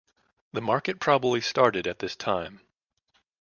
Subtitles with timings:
[0.53, 2.61] The Market probably started at this time.